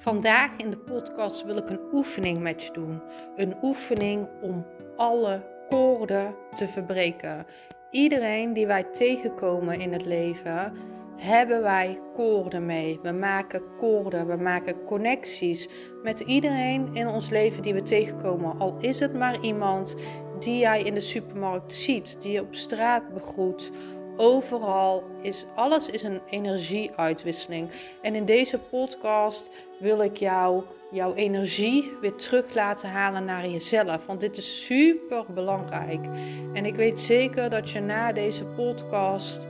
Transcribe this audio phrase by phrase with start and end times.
[0.00, 3.02] Vandaag in de podcast wil ik een oefening met je doen.
[3.36, 4.66] Een oefening om
[4.96, 7.46] alle koorden te verbreken.
[7.90, 10.72] Iedereen die wij tegenkomen in het leven,
[11.16, 12.98] hebben wij koorden mee.
[13.02, 15.68] We maken koorden, we maken connecties
[16.02, 18.58] met iedereen in ons leven die we tegenkomen.
[18.58, 19.96] Al is het maar iemand
[20.38, 23.70] die jij in de supermarkt ziet, die je op straat begroet
[24.18, 27.70] overal is alles is een energieuitwisseling.
[28.02, 34.06] En in deze podcast wil ik jou jouw energie weer terug laten halen naar jezelf.
[34.06, 36.06] Want dit is super belangrijk.
[36.52, 39.48] En ik weet zeker dat je na deze podcast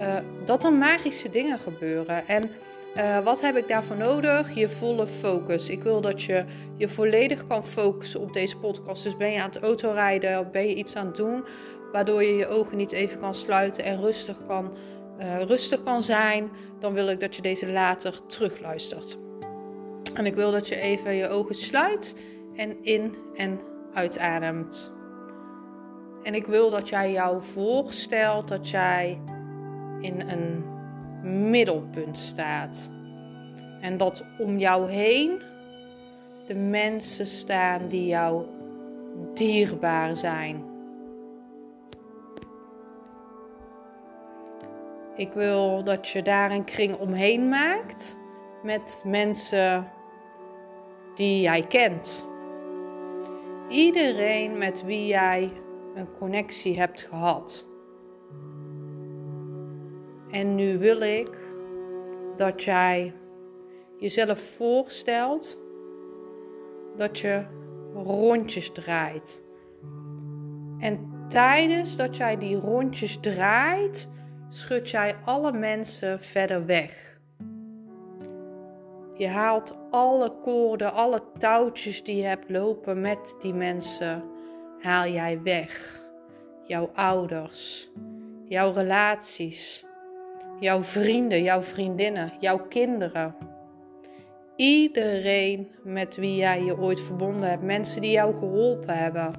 [0.00, 2.28] uh, dat er magische dingen gebeuren.
[2.28, 2.50] En
[2.96, 4.54] uh, wat heb ik daarvoor nodig?
[4.54, 5.68] Je volle focus.
[5.68, 6.44] Ik wil dat je
[6.76, 9.04] je volledig kan focussen op deze podcast.
[9.04, 11.44] Dus ben je aan het autorijden of ben je iets aan het doen
[11.92, 14.72] waardoor je je ogen niet even kan sluiten en rustig kan,
[15.20, 16.50] uh, rustig kan zijn,
[16.80, 19.18] dan wil ik dat je deze later terugluistert.
[20.14, 22.16] En ik wil dat je even je ogen sluit
[22.56, 23.60] en in en
[23.94, 24.92] uitademt.
[26.22, 29.20] En ik wil dat jij jou voorstelt dat jij
[30.00, 30.64] in een
[31.50, 32.90] middelpunt staat.
[33.80, 35.42] En dat om jou heen
[36.46, 38.44] de mensen staan die jou
[39.34, 40.67] dierbaar zijn.
[45.18, 48.18] Ik wil dat je daar een kring omheen maakt
[48.62, 49.90] met mensen
[51.14, 52.26] die jij kent.
[53.68, 55.52] Iedereen met wie jij
[55.94, 57.66] een connectie hebt gehad.
[60.30, 61.30] En nu wil ik
[62.36, 63.14] dat jij
[63.96, 65.58] jezelf voorstelt
[66.96, 67.44] dat je
[67.94, 69.44] rondjes draait.
[70.78, 74.16] En tijdens dat jij die rondjes draait,
[74.48, 77.18] schud jij alle mensen verder weg.
[79.14, 84.22] Je haalt alle koorden, alle touwtjes die je hebt lopen met die mensen,
[84.80, 86.00] haal jij weg.
[86.64, 87.88] Jouw ouders,
[88.44, 89.84] jouw relaties,
[90.60, 93.34] jouw vrienden, jouw vriendinnen, jouw kinderen.
[94.56, 99.30] Iedereen met wie jij je ooit verbonden hebt, mensen die jou geholpen hebben.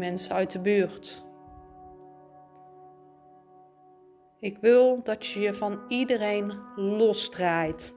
[0.00, 1.24] Mensen uit de buurt.
[4.38, 7.94] Ik wil dat je je van iedereen losdraait.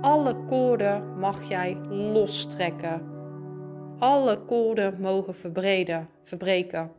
[0.00, 3.02] Alle koorden mag jij lostrekken.
[3.98, 6.92] Alle koorden mogen verbreden, verbreken.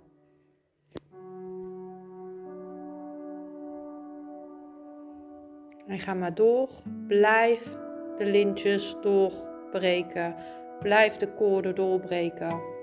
[5.88, 6.70] En ga maar door.
[7.08, 7.78] Blijf
[8.18, 10.36] de lintjes doorbreken.
[10.80, 12.76] Blijf de koorden doorbreken.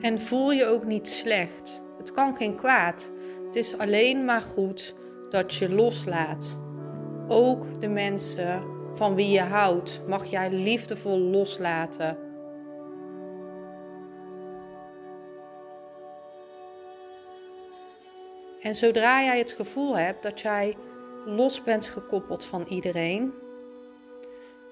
[0.00, 1.82] En voel je ook niet slecht.
[1.98, 3.10] Het kan geen kwaad.
[3.46, 4.94] Het is alleen maar goed
[5.30, 6.58] dat je loslaat.
[7.28, 8.62] Ook de mensen
[8.94, 12.18] van wie je houdt mag jij liefdevol loslaten.
[18.60, 20.76] En zodra jij het gevoel hebt dat jij
[21.24, 23.32] los bent gekoppeld van iedereen,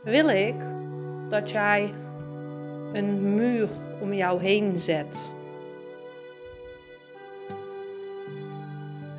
[0.03, 0.55] wil ik
[1.29, 1.95] dat jij
[2.93, 3.69] een muur
[4.03, 5.33] om jou heen zet.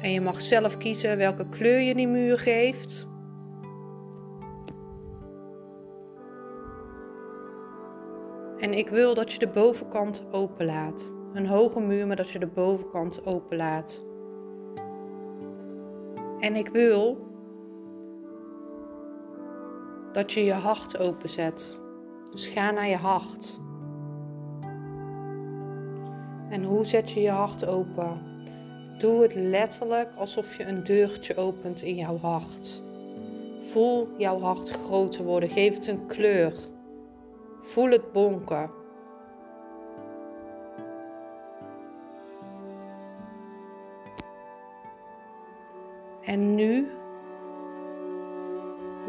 [0.02, 3.08] En je mag zelf kiezen welke kleur je die muur geeft.
[8.58, 11.14] En ik wil dat je de bovenkant openlaat.
[11.34, 14.02] Een hoge muur, maar dat je de bovenkant openlaat.
[16.40, 17.28] En ik wil
[20.14, 21.78] dat je je hart openzet.
[22.32, 23.63] Dus ga naar je hart.
[26.54, 28.22] En hoe zet je je hart open?
[28.98, 32.82] Doe het letterlijk alsof je een deurtje opent in jouw hart.
[33.60, 35.50] Voel jouw hart groter worden.
[35.50, 36.54] Geef het een kleur.
[37.62, 38.70] Voel het bonken.
[46.22, 46.88] En nu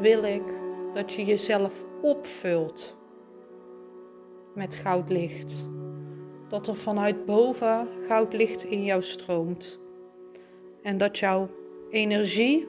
[0.01, 0.55] wil ik
[0.95, 2.97] dat je jezelf opvult
[4.55, 5.65] met goudlicht.
[6.55, 9.79] Dat er vanuit boven goudlicht in jou stroomt.
[10.83, 11.49] En dat jouw
[11.91, 12.69] energie,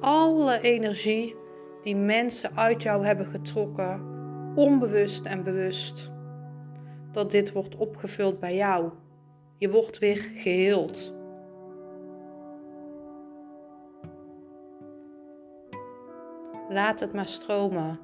[0.00, 1.34] alle energie
[1.82, 4.00] die mensen uit jou hebben getrokken,
[4.54, 6.10] onbewust en bewust,
[7.12, 8.90] dat dit wordt opgevuld bij jou.
[9.56, 11.14] Je wordt weer geheeld.
[16.68, 18.00] Laat het maar stromen.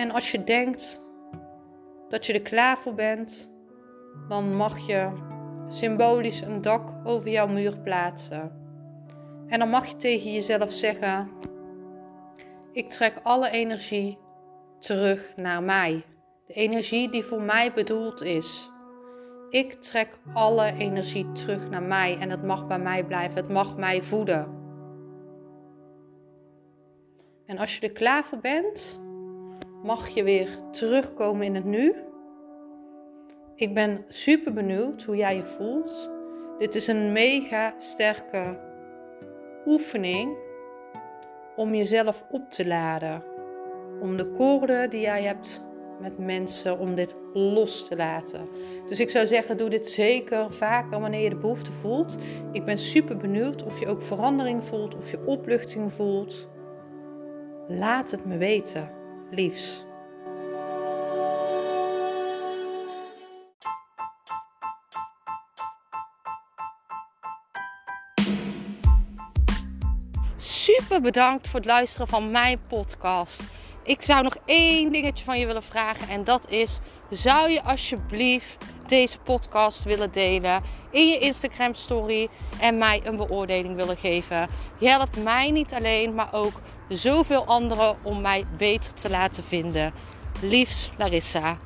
[0.00, 1.02] En als je denkt
[2.08, 3.50] dat je er klaar voor bent,
[4.28, 5.08] dan mag je
[5.68, 8.52] symbolisch een dak over jouw muur plaatsen.
[9.46, 11.30] En dan mag je tegen jezelf zeggen:
[12.72, 14.18] Ik trek alle energie
[14.78, 16.04] terug naar mij.
[16.46, 18.70] De energie die voor mij bedoeld is.
[19.50, 23.36] Ik trek alle energie terug naar mij en het mag bij mij blijven.
[23.36, 24.58] Het mag mij voeden.
[27.46, 29.00] En als je er klaar voor bent,
[29.82, 31.94] mag je weer terugkomen in het nu.
[33.54, 36.10] Ik ben super benieuwd hoe jij je voelt.
[36.58, 38.58] Dit is een mega sterke
[39.66, 40.36] oefening
[41.56, 43.24] om jezelf op te laden.
[44.00, 45.62] Om de koorden die jij hebt
[46.00, 48.48] met mensen, om dit los te laten.
[48.88, 52.18] Dus ik zou zeggen, doe dit zeker vaker wanneer je de behoefte voelt.
[52.52, 56.48] Ik ben super benieuwd of je ook verandering voelt, of je opluchting voelt.
[57.68, 58.90] Laat het me weten,
[59.30, 59.82] liefs.
[70.36, 73.42] Super bedankt voor het luisteren van mijn podcast.
[73.82, 76.78] Ik zou nog één dingetje van je willen vragen en dat is:
[77.10, 82.28] zou je alsjeblieft deze podcast willen delen in je Instagram story
[82.60, 84.48] en mij een beoordeling willen geven?
[84.78, 89.92] Je helpt mij niet alleen, maar ook zoveel anderen om mij beter te laten vinden.
[90.40, 91.58] Liefs Larissa.